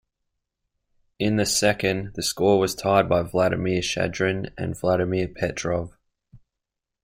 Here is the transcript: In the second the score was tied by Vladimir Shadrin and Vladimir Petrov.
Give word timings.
In 1.19 1.35
the 1.35 1.45
second 1.45 2.15
the 2.15 2.23
score 2.23 2.57
was 2.57 2.73
tied 2.73 3.07
by 3.07 3.21
Vladimir 3.21 3.81
Shadrin 3.83 4.51
and 4.57 4.75
Vladimir 4.75 5.27
Petrov. 5.27 5.95